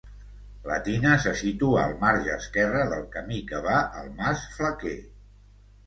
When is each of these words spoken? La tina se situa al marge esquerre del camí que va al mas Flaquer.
La 0.69 0.77
tina 0.87 1.11
se 1.25 1.33
situa 1.41 1.83
al 1.83 1.93
marge 2.05 2.33
esquerre 2.39 2.83
del 2.95 3.07
camí 3.19 3.41
que 3.53 3.63
va 3.71 3.79
al 4.03 4.13
mas 4.19 4.51
Flaquer. 4.59 5.01